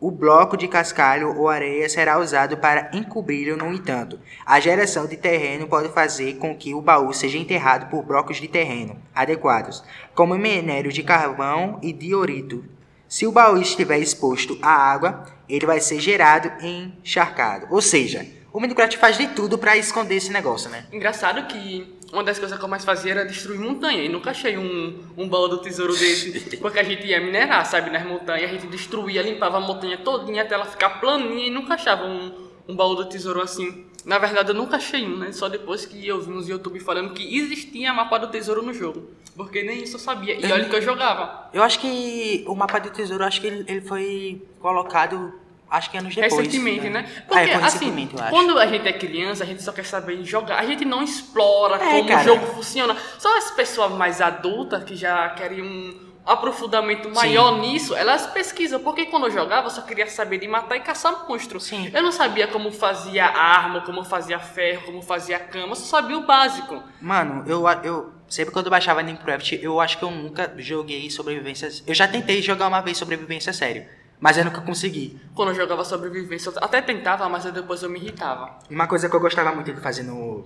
o 0.00 0.12
bloco 0.12 0.56
de 0.56 0.68
cascalho 0.68 1.36
ou 1.36 1.48
areia 1.48 1.88
será 1.88 2.18
usado 2.18 2.56
para 2.56 2.88
encobri-lo, 2.92 3.56
no 3.56 3.74
entanto. 3.74 4.18
A 4.46 4.60
geração 4.60 5.06
de 5.06 5.16
terreno 5.16 5.66
pode 5.66 5.88
fazer 5.88 6.34
com 6.34 6.54
que 6.54 6.72
o 6.72 6.80
baú 6.80 7.12
seja 7.12 7.36
enterrado 7.36 7.90
por 7.90 8.04
blocos 8.04 8.36
de 8.36 8.46
terreno 8.46 8.96
adequados, 9.12 9.82
como 10.14 10.38
minério 10.38 10.92
de 10.92 11.02
carvão 11.02 11.80
e 11.82 11.92
diorito. 11.92 12.64
Se 13.08 13.26
o 13.26 13.32
baú 13.32 13.56
estiver 13.56 13.98
exposto 13.98 14.58
à 14.60 14.70
água, 14.70 15.24
ele 15.48 15.64
vai 15.64 15.80
ser 15.80 15.98
gerado 15.98 16.52
encharcado. 16.62 17.66
Ou 17.70 17.80
seja, 17.80 18.26
o 18.52 18.60
Minecraft 18.60 18.98
faz 18.98 19.16
de 19.16 19.28
tudo 19.28 19.56
para 19.56 19.78
esconder 19.78 20.16
esse 20.16 20.30
negócio, 20.30 20.68
né? 20.68 20.84
Engraçado 20.92 21.46
que 21.46 21.96
uma 22.12 22.22
das 22.22 22.38
coisas 22.38 22.58
que 22.58 22.64
eu 22.64 22.68
mais 22.68 22.84
fazia 22.84 23.12
era 23.12 23.24
destruir 23.24 23.58
montanha. 23.58 24.02
E 24.02 24.08
nunca 24.10 24.30
achei 24.30 24.58
um, 24.58 25.02
um 25.16 25.28
baú 25.28 25.48
do 25.48 25.58
tesouro 25.58 25.96
desse. 25.96 26.56
Porque 26.60 26.78
a 26.78 26.82
gente 26.82 27.06
ia 27.06 27.20
minerar, 27.20 27.64
sabe, 27.64 27.90
nas 27.90 28.04
montanhas. 28.04 28.50
A 28.50 28.52
gente 28.52 28.66
destruía, 28.66 29.22
limpava 29.22 29.56
a 29.56 29.60
montanha 29.60 29.96
todinha 29.98 30.42
até 30.42 30.54
ela 30.54 30.66
ficar 30.66 31.00
planinha 31.00 31.46
e 31.46 31.50
nunca 31.50 31.74
achava 31.74 32.04
um, 32.04 32.47
um 32.68 32.76
baú 32.76 32.94
do 32.94 33.06
tesouro 33.06 33.40
assim. 33.40 33.86
Na 34.04 34.18
verdade, 34.18 34.50
eu 34.50 34.54
nunca 34.54 34.76
achei 34.76 35.04
um, 35.06 35.16
né? 35.16 35.32
Só 35.32 35.48
depois 35.48 35.84
que 35.84 36.06
eu 36.06 36.20
vi 36.20 36.30
nos 36.30 36.48
YouTube 36.48 36.78
falando 36.80 37.12
que 37.14 37.36
existia 37.38 37.92
mapa 37.92 38.18
do 38.18 38.28
tesouro 38.28 38.62
no 38.62 38.72
jogo. 38.72 39.10
Porque 39.36 39.62
nem 39.62 39.82
isso 39.82 39.96
eu 39.96 40.00
sabia. 40.00 40.34
E 40.34 40.52
olha 40.52 40.68
que 40.68 40.74
eu 40.76 40.82
jogava. 40.82 41.48
Eu 41.52 41.62
acho 41.62 41.78
que 41.78 42.44
o 42.46 42.54
mapa 42.54 42.78
do 42.78 42.90
tesouro, 42.90 43.24
acho 43.24 43.40
que 43.40 43.46
ele, 43.46 43.64
ele 43.68 43.80
foi 43.80 44.42
colocado 44.60 45.32
Acho 45.70 45.90
que 45.90 45.98
anos 45.98 46.14
depois. 46.14 46.34
Recentemente, 46.34 46.88
né? 46.88 47.06
Ah, 47.06 47.22
Porque, 47.28 47.50
é, 47.50 47.58
foi 47.58 47.62
assim, 47.64 48.08
quando 48.30 48.58
a 48.58 48.66
gente 48.66 48.88
é 48.88 48.92
criança, 48.92 49.44
a 49.44 49.46
gente 49.46 49.62
só 49.62 49.70
quer 49.70 49.84
saber 49.84 50.24
jogar. 50.24 50.58
A 50.58 50.64
gente 50.66 50.84
não 50.84 51.02
explora 51.02 51.76
É, 51.76 51.78
como 51.78 52.08
cara. 52.08 52.20
o 52.22 52.24
jogo 52.24 52.46
funciona. 52.54 52.96
Só 53.18 53.36
as 53.36 53.50
pessoas 53.50 53.92
mais 53.92 54.20
adultas 54.22 54.82
que 54.84 54.96
já 54.96 55.28
querem 55.30 55.62
um 55.62 56.07
aprofundamento 56.28 57.10
maior 57.10 57.58
nisso, 57.58 57.94
elas 57.94 58.26
pesquisam. 58.26 58.80
Porque 58.80 59.06
quando 59.06 59.26
eu 59.26 59.30
jogava, 59.30 59.66
eu 59.66 59.70
só 59.70 59.82
queria 59.82 60.06
saber 60.06 60.38
de 60.38 60.46
matar 60.46 60.76
e 60.76 60.80
caçar 60.80 61.26
monstro. 61.28 61.58
Sim. 61.58 61.90
Eu 61.92 62.02
não 62.02 62.12
sabia 62.12 62.46
como 62.46 62.70
fazia 62.70 63.24
arma, 63.24 63.80
como 63.80 64.04
fazia 64.04 64.38
ferro, 64.38 64.82
como 64.86 65.02
fazia 65.02 65.38
cama, 65.38 65.72
eu 65.72 65.76
só 65.76 66.00
sabia 66.00 66.18
o 66.18 66.26
básico. 66.26 66.82
Mano, 67.00 67.44
eu, 67.46 67.64
eu 67.82 68.12
sempre 68.28 68.52
quando 68.52 68.66
eu 68.66 68.70
baixava 68.70 69.02
Minecraft, 69.02 69.58
eu 69.62 69.80
acho 69.80 69.98
que 69.98 70.04
eu 70.04 70.10
nunca 70.10 70.52
joguei 70.58 71.10
sobrevivência. 71.10 71.68
Eu 71.86 71.94
já 71.94 72.06
tentei 72.06 72.42
jogar 72.42 72.68
uma 72.68 72.80
vez 72.80 72.98
sobrevivência 72.98 73.52
sério, 73.52 73.86
mas 74.20 74.36
eu 74.36 74.44
nunca 74.44 74.60
consegui. 74.60 75.20
Quando 75.34 75.50
eu 75.50 75.54
jogava 75.54 75.84
sobrevivência, 75.84 76.50
eu 76.50 76.54
até 76.60 76.82
tentava, 76.82 77.28
mas 77.28 77.44
depois 77.44 77.82
eu 77.82 77.90
me 77.90 77.98
irritava. 77.98 78.58
Uma 78.70 78.86
coisa 78.86 79.08
que 79.08 79.16
eu 79.16 79.20
gostava 79.20 79.52
muito 79.52 79.72
de 79.72 79.80
fazer 79.80 80.02
no, 80.02 80.44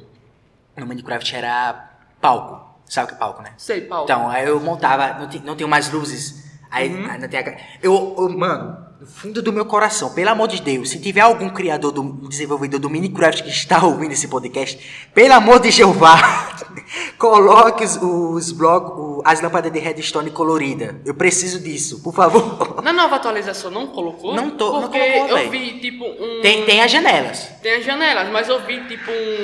no 0.77 0.87
Minecraft 0.87 1.35
era 1.35 1.91
palco. 2.21 2.72
Sabe 2.89 3.07
o 3.07 3.09
que 3.09 3.15
é 3.15 3.19
palco, 3.19 3.43
né? 3.43 3.53
Sei, 3.57 3.81
Paulo. 3.83 4.05
Então, 4.05 4.29
aí 4.29 4.47
eu 4.47 4.61
montava, 4.61 5.19
não, 5.19 5.29
ti- 5.29 5.43
não 5.45 5.57
tinha 5.57 5.67
mais 5.69 5.91
luzes. 5.91 6.43
Aí, 6.71 6.85
aí 7.11 7.19
não 7.21 7.29
tem 7.29 7.41
a- 7.41 7.57
eu, 7.83 8.15
eu, 8.19 8.29
mano, 8.31 8.77
no 9.01 9.07
fundo 9.07 9.43
do 9.43 9.53
meu 9.53 9.67
coração, 9.67 10.15
pelo 10.15 10.31
amor 10.31 10.49
de 10.49 10.61
Deus, 10.63 10.91
se 10.91 10.99
tiver 11.01 11.21
algum 11.21 11.49
criador, 11.51 11.91
do, 11.93 12.03
desenvolvedor 12.29 12.79
do 12.81 12.89
Minecraft 12.89 13.43
que 13.43 13.51
está 13.51 13.85
ouvindo 13.85 14.13
esse 14.13 14.29
podcast, 14.29 15.09
pelo 15.15 15.35
amor 15.35 15.59
de 15.61 15.71
Jeová, 15.71 16.57
coloque 17.19 17.85
os, 17.85 17.97
os 18.01 18.53
blocos, 18.53 19.21
as 19.25 19.41
lâmpadas 19.41 19.73
de 19.73 19.79
redstone 19.79 20.31
colorida. 20.31 21.01
Eu 21.05 21.15
preciso 21.15 21.61
disso, 21.61 22.01
por 22.03 22.15
favor. 22.15 22.81
Na 22.83 22.93
nova 22.93 23.17
atualização 23.17 23.71
não 23.71 23.89
colocou? 23.89 24.35
Não 24.35 24.51
tô- 24.53 24.73
não 24.73 24.83
Porque 24.83 24.99
colocou, 24.99 25.29
eu 25.29 25.37
véi. 25.37 25.49
vi, 25.51 25.81
tipo, 25.81 26.05
um... 26.05 26.41
Tem, 26.41 26.65
tem 26.65 26.83
as 26.83 26.91
janelas. 26.91 27.49
Tem 27.63 27.77
as 27.77 27.85
janelas, 27.85 28.31
mas 28.31 28.49
eu 28.49 28.65
vi, 28.65 28.87
tipo, 28.87 29.11
um... 29.11 29.43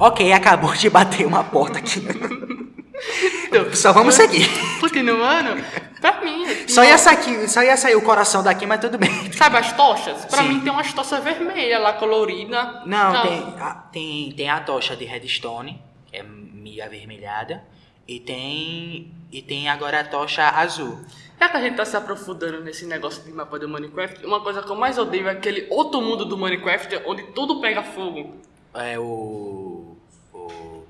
Ok, 0.00 0.32
acabou 0.32 0.72
de 0.72 0.88
bater 0.88 1.26
uma 1.26 1.44
porta 1.44 1.78
aqui. 1.78 2.00
Só 3.74 3.92
vamos 3.92 4.14
seguir. 4.14 4.48
Continuando, 4.80 5.62
pra 6.00 6.22
mim... 6.22 6.46
Só 6.66 6.82
ia, 6.82 6.96
sair, 6.96 7.46
só 7.46 7.62
ia 7.62 7.76
sair 7.76 7.96
o 7.96 8.00
coração 8.02 8.42
daqui, 8.42 8.64
mas 8.66 8.80
tudo 8.80 8.96
bem. 8.96 9.10
Sabe 9.32 9.58
as 9.58 9.72
tochas? 9.74 10.24
Pra 10.24 10.42
Sim. 10.42 10.48
mim 10.48 10.60
tem 10.60 10.72
umas 10.72 10.90
tochas 10.94 11.22
vermelhas 11.22 11.82
lá, 11.82 11.92
colorida. 11.92 12.82
Não, 12.86 13.20
Tem, 13.20 13.54
a, 13.60 13.74
tem, 13.92 14.32
tem 14.32 14.48
a 14.48 14.60
tocha 14.60 14.96
de 14.96 15.04
redstone, 15.04 15.78
que 16.06 16.16
é 16.16 16.22
meio 16.22 16.82
avermelhada, 16.82 17.62
e 18.08 18.18
tem, 18.20 19.12
e 19.30 19.42
tem 19.42 19.68
agora 19.68 20.00
a 20.00 20.04
tocha 20.04 20.48
azul. 20.48 20.98
Já 21.38 21.48
que 21.50 21.56
a 21.58 21.60
gente 21.60 21.76
tá 21.76 21.84
se 21.84 21.96
aprofundando 21.96 22.62
nesse 22.62 22.86
negócio 22.86 23.22
de 23.22 23.32
mapa 23.32 23.58
do 23.58 23.68
Minecraft, 23.68 24.24
uma 24.24 24.40
coisa 24.40 24.62
que 24.62 24.70
eu 24.70 24.76
mais 24.76 24.96
odeio 24.96 25.28
é 25.28 25.32
aquele 25.32 25.66
outro 25.70 26.00
mundo 26.00 26.24
do 26.24 26.38
Minecraft 26.38 27.02
onde 27.06 27.22
tudo 27.34 27.60
pega 27.60 27.82
fogo. 27.82 28.36
É 28.74 28.98
o. 28.98 29.79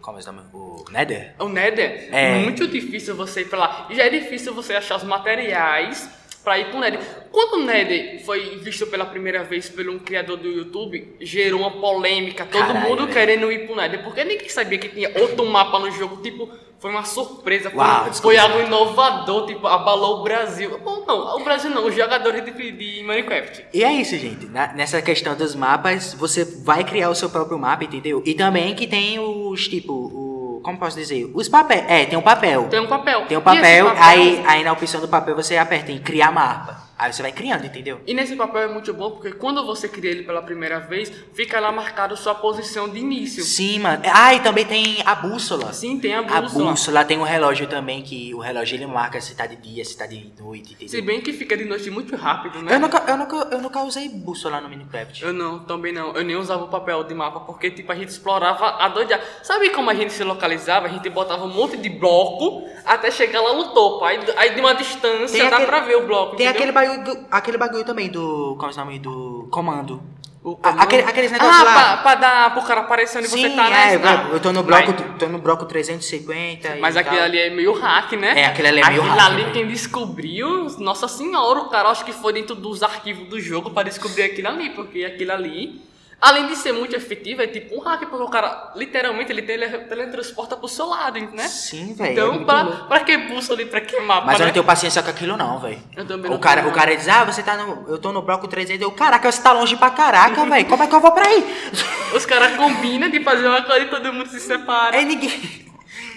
como 0.00 0.18
é 0.18 0.22
o 0.22 0.32
nome? 0.32 0.48
O 0.52 0.84
Nether? 0.90 1.34
O 1.38 1.48
Nether 1.48 2.08
É. 2.12 2.38
muito 2.40 2.66
difícil 2.66 3.14
você 3.14 3.42
ir 3.42 3.48
pra 3.48 3.58
lá. 3.58 3.86
E 3.90 3.94
já 3.94 4.04
é 4.04 4.08
difícil 4.08 4.54
você 4.54 4.74
achar 4.74 4.96
os 4.96 5.04
materiais 5.04 6.08
pra 6.42 6.58
ir 6.58 6.70
pro 6.70 6.78
Nether. 6.80 7.00
Quando 7.30 7.54
o 7.62 7.64
Nether 7.64 8.24
foi 8.24 8.56
visto 8.58 8.86
pela 8.86 9.04
primeira 9.06 9.44
vez 9.44 9.68
por 9.68 9.88
um 9.88 9.98
criador 9.98 10.36
do 10.36 10.48
YouTube, 10.48 11.16
gerou 11.20 11.60
uma 11.60 11.70
polêmica. 11.70 12.44
Todo 12.46 12.60
Caralho, 12.60 12.88
mundo 12.88 13.02
velho. 13.02 13.12
querendo 13.12 13.52
ir 13.52 13.66
pro 13.66 13.76
Nether. 13.76 14.02
Porque 14.02 14.24
ninguém 14.24 14.48
sabia 14.48 14.78
que 14.78 14.88
tinha 14.88 15.10
outro 15.20 15.44
mapa 15.46 15.78
no 15.78 15.90
jogo. 15.90 16.16
Tipo, 16.22 16.48
foi 16.78 16.90
uma 16.90 17.04
surpresa. 17.04 17.70
Foi, 17.70 17.78
Uau, 17.78 18.00
foi 18.02 18.10
desculpa. 18.10 18.40
algo 18.40 18.60
inovador. 18.60 19.46
Tipo, 19.46 19.66
abalou 19.66 20.20
o 20.20 20.22
Brasil. 20.22 20.78
Bom, 20.82 21.04
não, 21.06 21.36
o 21.36 21.44
Brasil 21.44 21.70
não, 21.70 21.86
os 21.86 21.94
jogadores 21.94 22.44
de, 22.44 22.72
de 22.72 23.02
Minecraft. 23.02 23.66
E 23.72 23.84
é 23.84 23.92
isso, 23.92 24.16
gente. 24.16 24.46
Na- 24.46 24.72
nessa 24.72 25.00
questão 25.02 25.36
dos 25.36 25.54
mapas, 25.54 26.14
você 26.14 26.44
vai 26.44 26.82
criar 26.84 27.10
o 27.10 27.14
seu 27.14 27.28
próprio 27.30 27.58
mapa, 27.58 27.84
entendeu? 27.84 28.22
E 28.24 28.34
também 28.34 28.74
que 28.74 28.86
tem 28.86 29.18
os, 29.18 29.68
tipo. 29.68 30.29
Como 30.62 30.78
posso 30.78 30.96
dizer? 30.96 31.30
Os 31.34 31.48
papéis. 31.48 31.84
É, 31.88 32.04
tem 32.04 32.18
o 32.18 32.22
papel. 32.22 32.68
Tem 32.68 32.80
um 32.80 32.86
papel. 32.86 33.26
Tem 33.26 33.38
E 33.38 33.40
papel, 33.40 33.86
esse 33.92 34.02
aí, 34.02 34.44
aí 34.46 34.64
na 34.64 34.72
opção 34.72 35.00
do 35.00 35.08
papel 35.08 35.34
você 35.34 35.56
aperta 35.56 35.90
em 35.92 35.98
criar 35.98 36.30
mapa. 36.32 36.89
Aí 37.00 37.10
você 37.14 37.22
vai 37.22 37.32
criando, 37.32 37.64
entendeu? 37.64 37.98
E 38.06 38.12
nesse 38.12 38.36
papel 38.36 38.60
é 38.60 38.68
muito 38.68 38.92
bom 38.92 39.12
porque 39.12 39.32
quando 39.32 39.64
você 39.64 39.88
cria 39.88 40.10
ele 40.10 40.22
pela 40.22 40.42
primeira 40.42 40.78
vez, 40.78 41.10
fica 41.32 41.58
lá 41.58 41.72
marcado 41.72 42.14
sua 42.14 42.34
posição 42.34 42.90
de 42.90 42.98
início. 42.98 43.42
Sim, 43.42 43.78
mano. 43.78 44.02
Ah, 44.12 44.34
e 44.34 44.40
também 44.40 44.66
tem 44.66 44.98
a 45.06 45.14
bússola. 45.14 45.72
Sim, 45.72 45.98
tem 45.98 46.14
a 46.14 46.18
A 46.20 46.42
bússola. 46.42 46.72
bússola 46.72 47.04
tem 47.06 47.18
um 47.18 47.22
relógio 47.22 47.66
também, 47.66 48.02
que 48.02 48.34
o 48.34 48.38
relógio 48.38 48.76
ele 48.76 48.86
marca 48.86 49.18
se 49.18 49.34
tá 49.34 49.46
de 49.46 49.56
dia, 49.56 49.82
se 49.82 49.96
tá 49.96 50.06
de 50.06 50.30
noite, 50.38 50.74
entendeu? 50.74 50.88
Se 50.90 51.00
bem 51.00 51.22
que 51.22 51.32
fica 51.32 51.56
de 51.56 51.64
noite 51.64 51.90
muito 51.90 52.14
rápido, 52.16 52.60
né? 52.60 52.74
Eu 52.74 52.80
nunca, 52.80 53.02
eu, 53.08 53.16
nunca, 53.16 53.36
eu 53.50 53.62
nunca 53.62 53.82
usei 53.82 54.06
bússola 54.10 54.60
no 54.60 54.68
Minecraft. 54.68 55.24
Eu 55.24 55.32
não, 55.32 55.60
também 55.60 55.94
não. 55.94 56.12
Eu 56.14 56.22
nem 56.22 56.36
usava 56.36 56.64
o 56.64 56.68
papel 56.68 57.02
de 57.04 57.14
mapa, 57.14 57.40
porque 57.40 57.70
tipo, 57.70 57.90
a 57.90 57.94
gente 57.94 58.10
explorava 58.10 58.76
a 58.78 58.88
doida. 58.88 59.18
Sabe 59.42 59.70
como 59.70 59.88
a 59.88 59.94
gente 59.94 60.12
se 60.12 60.22
localizava? 60.22 60.84
A 60.84 60.90
gente 60.90 61.08
botava 61.08 61.46
um 61.46 61.48
monte 61.48 61.78
de 61.78 61.88
bloco 61.88 62.68
até 62.84 63.10
chegar 63.10 63.40
lá 63.40 63.54
no 63.54 63.72
topo. 63.72 64.04
Aí, 64.04 64.20
aí 64.36 64.54
de 64.54 64.60
uma 64.60 64.74
distância 64.74 65.48
dá 65.48 65.60
pra 65.60 65.80
ver 65.80 65.96
o 65.96 66.06
bloco. 66.06 66.36
Tem 66.36 66.46
entendeu? 66.46 66.60
aquele 66.60 66.72
bagulho, 66.98 67.14
do- 67.16 67.26
aquele 67.30 67.58
bagulho 67.58 67.84
também 67.84 68.08
do. 68.08 68.56
Como 68.58 68.70
é 68.70 68.74
o 68.74 68.76
nome? 68.84 68.98
Do 68.98 69.48
comando. 69.50 70.02
O 70.42 70.52
A- 70.52 70.54
comando. 70.56 70.80
aquele- 70.82 71.02
aqueles 71.02 71.30
negócios 71.32 71.56
ah, 71.60 71.64
lá. 71.64 71.72
Pra, 71.74 71.96
pra 71.98 72.14
dar 72.14 72.54
pro 72.54 72.62
cara 72.62 72.80
aparecer 72.80 73.18
onde 73.18 73.28
Sim, 73.28 73.42
você 73.42 73.50
tá, 73.56 73.68
né? 73.68 73.94
é, 73.94 73.96
Ah, 74.02 74.28
eu 74.32 74.40
tô 74.40 74.52
no 74.52 74.62
bloco, 74.62 74.92
Mas, 74.98 75.18
tô 75.18 75.26
no 75.28 75.38
bloco 75.38 75.66
350 75.66 76.76
e 76.76 76.80
mas 76.80 76.96
aquele 76.96 77.16
tal. 77.16 77.24
ali 77.26 77.38
é 77.38 77.50
meio 77.50 77.72
hack, 77.74 78.12
né? 78.12 78.40
É, 78.40 78.46
aquele 78.46 78.68
ali 78.68 78.80
é 78.80 78.88
meio 78.88 79.02
Aquele 79.02 79.16
hack, 79.18 79.26
ali 79.32 79.42
velho. 79.42 79.52
quem 79.52 79.66
descobriu, 79.66 80.66
nossa 80.78 81.06
senhora, 81.08 81.60
o 81.60 81.68
cara 81.68 81.90
acho 81.90 82.04
que 82.06 82.12
foi 82.12 82.32
dentro 82.32 82.54
dos 82.54 82.82
arquivos 82.82 83.28
do 83.28 83.38
jogo 83.38 83.70
pra 83.70 83.82
descobrir 83.82 84.22
aquilo 84.22 84.48
ali, 84.48 84.70
porque 84.70 85.04
aquilo 85.04 85.32
ali, 85.32 85.80
além 86.20 86.46
de 86.48 86.56
ser 86.56 86.72
muito 86.72 86.94
efetivo, 86.94 87.42
é 87.42 87.46
tipo 87.46 87.74
um 87.76 87.80
hack, 87.80 88.00
porque 88.06 88.22
o 88.22 88.28
cara, 88.28 88.72
literalmente, 88.76 89.32
ele 89.32 89.42
tele, 89.42 89.66
teletransporta 89.68 90.56
pro 90.56 90.68
seu 90.68 90.86
lado, 90.86 91.18
né? 91.32 91.48
Sim, 91.48 91.94
velho. 91.94 92.08
é 92.10 92.12
Então, 92.12 92.32
muito 92.32 92.46
pra, 92.46 92.62
louco. 92.62 92.84
pra 92.86 93.00
que 93.00 93.16
bússola 93.16 93.60
ali, 93.60 93.68
pra 93.70 93.80
que 93.80 93.98
mapa, 94.00 94.26
Mas 94.26 94.34
eu 94.34 94.40
né? 94.40 94.46
não 94.46 94.52
tenho 94.52 94.64
paciência 94.64 95.02
com 95.02 95.10
aquilo 95.10 95.36
não, 95.36 95.58
velho. 95.58 95.78
Eu 95.96 96.06
também 96.06 96.30
O 96.30 96.34
não 96.34 96.40
cara, 96.40 96.66
o 96.68 96.72
cara 96.72 96.96
diz, 96.96 97.08
ah, 97.08 97.24
você 97.24 97.42
tá 97.42 97.56
no. 97.56 97.88
Eu 97.88 97.98
tô 97.98 98.12
no 98.12 98.22
bloco 98.22 98.46
300. 98.48 98.82
Eu, 98.82 98.90
caraca, 98.92 99.30
você 99.30 99.42
tá 99.42 99.52
longe 99.52 99.76
pra 99.76 99.90
caraca, 99.90 100.44
velho. 100.44 100.66
Como 100.66 100.82
é 100.82 100.86
que 100.86 100.94
eu 100.94 101.00
vou 101.00 101.12
pra 101.12 101.26
aí? 101.26 101.44
Os 102.14 102.26
caras 102.26 102.56
combinam 102.56 103.08
de 103.08 103.22
fazer 103.22 103.46
uma 103.46 103.62
coisa 103.62 103.84
e 103.86 103.88
todo 103.88 104.12
mundo 104.12 104.28
se 104.28 104.40
separa. 104.40 104.96
Aí 104.96 105.04
ninguém. 105.04 105.70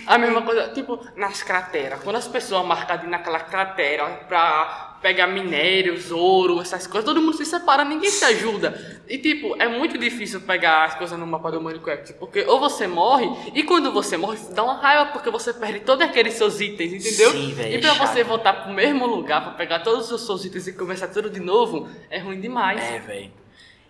A 0.06 0.18
mesma 0.18 0.42
coisa, 0.42 0.68
tipo, 0.74 1.00
nas 1.16 1.42
crateras. 1.44 2.02
Quando 2.04 2.18
as 2.18 2.28
pessoas 2.28 2.66
marcam 2.66 2.98
ali 2.98 3.08
naquela 3.08 3.40
cratera 3.40 4.06
pra 4.28 4.93
pegar 5.04 5.28
minérios, 5.28 6.10
ouro, 6.10 6.62
essas 6.62 6.88
coisas, 6.88 7.04
todo 7.04 7.22
mundo 7.22 7.36
se 7.36 7.46
separa, 7.46 7.84
ninguém 7.84 8.10
se 8.10 8.24
ajuda. 8.24 9.02
E, 9.08 9.18
tipo, 9.18 9.54
é 9.62 9.68
muito 9.68 9.98
difícil 9.98 10.40
pegar 10.42 10.86
as 10.86 10.96
coisas 10.96 11.20
no 11.20 11.28
mapa 11.28 11.52
do 11.52 11.62
Minecraft, 11.62 12.14
porque 12.14 12.44
ou 12.46 12.58
você 12.58 12.88
morre, 12.88 13.30
e 13.54 13.64
quando 13.64 13.92
você 13.92 14.16
morre, 14.16 14.40
dá 14.52 14.64
uma 14.64 14.76
raiva 14.76 15.12
porque 15.12 15.30
você 15.30 15.54
perde 15.54 15.82
todos 15.82 16.04
aqueles 16.04 16.36
seus 16.36 16.62
itens, 16.62 16.94
entendeu? 16.94 17.32
Sim, 17.32 17.54
velho, 17.54 17.76
E 17.76 17.82
pra 17.82 17.94
é 17.94 17.98
você 17.98 18.24
voltar 18.24 18.54
pro 18.54 18.74
mesmo 18.74 19.06
lugar, 19.06 19.44
pra 19.44 19.52
pegar 19.52 19.80
todos 19.80 20.10
os 20.10 20.26
seus 20.26 20.46
itens 20.46 20.68
e 20.68 20.74
começar 20.74 21.10
tudo 21.10 21.30
de 21.30 21.42
novo, 21.42 21.90
é 22.10 22.18
ruim 22.18 22.40
demais. 22.40 22.82
É, 22.82 23.00
velho. 23.00 23.32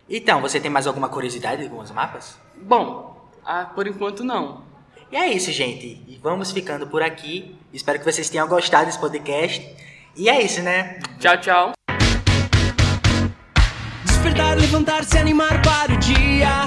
Então, 0.10 0.42
você 0.42 0.60
tem 0.60 0.72
mais 0.72 0.88
alguma 0.88 1.08
curiosidade 1.08 1.70
com 1.70 1.78
os 1.78 1.92
mapas? 1.92 2.38
Bom, 2.58 3.30
ah, 3.46 3.66
por 3.66 3.88
enquanto 3.88 4.24
não. 4.24 4.64
E 5.12 5.16
é 5.16 5.32
isso, 5.32 5.52
gente. 5.52 6.02
E 6.08 6.20
vamos 6.22 6.52
ficando 6.52 6.88
por 6.88 7.04
aqui. 7.04 7.56
Espero 7.72 8.00
que 8.00 8.06
vocês 8.06 8.32
tenham 8.32 8.48
gostado 8.48 8.88
desse 8.88 9.00
podcast. 9.00 9.93
E 10.16 10.30
é 10.30 10.44
isso, 10.44 10.62
né? 10.62 11.00
Tchau, 11.20 11.38
tchau. 11.38 11.72
Despertar, 14.06 14.58
levantar-se, 14.58 15.18
animar 15.18 15.60
para 15.64 15.92
o 15.92 15.98
dia. 15.98 16.66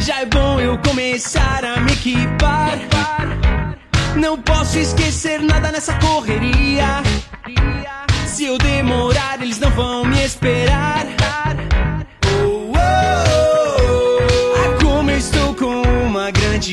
Já 0.00 0.20
é 0.20 0.26
bom 0.26 0.58
eu 0.58 0.78
começar 0.78 1.62
a 1.64 1.80
me 1.80 1.92
equipar. 1.92 2.78
Não 4.16 4.40
posso 4.40 4.78
esquecer 4.78 5.42
nada 5.42 5.70
nessa 5.70 5.92
correria. 5.98 7.02
Se 8.26 8.46
eu 8.46 8.56
demorar, 8.56 9.42
eles 9.42 9.58
não 9.58 9.70
vão 9.70 10.04